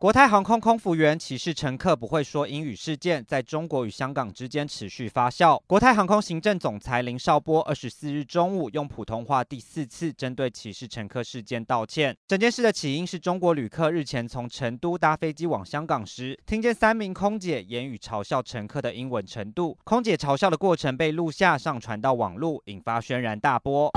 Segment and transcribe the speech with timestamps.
[0.00, 5.60] 国泰航空空服员歧视乘客不会说英语事件，在中国与香港之间持续发酵。
[5.66, 12.16] 国泰航空行政总裁林绍波二十四日中午用普通话第四次针对歧视乘客事件道歉。
[12.28, 23.90] 整件事的起因是中国旅客日前从成都搭飞机往香港时，听见三名空姐言语嘲笑乘客的英文程度，空姐嘲笑的过程被录下上传到网络，引发轩然大波。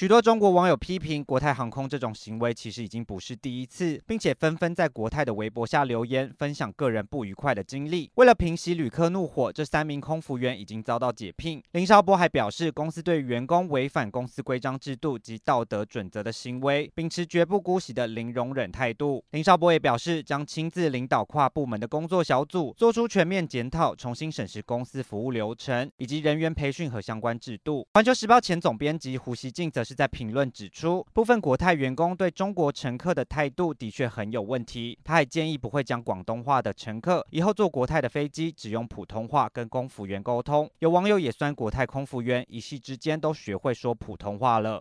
[0.00, 8.10] 许多中国网友批评国泰航空这种行为其实已经不是第一次，并且纷纷在国泰的微博下留言，分享个人不愉快的经历。
[8.14, 11.62] 为了平息旅客怒火，这三名空服员已经遭到解聘。
[11.72, 19.22] 林绍波还表示，公司对员工违反公司规章制度及道德准则的行为，秉持绝不姑息的零容忍态度。
[19.32, 27.86] 林绍波也表示，将亲自领导跨部门的工作小组，做出全面检讨，重新审视公司服务流程以及人员培训和相关制度。
[27.92, 29.84] 环球时报前总编辑胡锡进则。
[29.90, 34.96] 是在评论指出，部分国泰员工对中国乘客的态度的确很有问题。
[35.02, 40.70] 他还建议不会讲广东话的乘客，以后坐国泰的飞机只用普通话跟空服员沟通。
[40.78, 44.78] 有网友也酸国泰空服员一夕之间都学会说普通话了。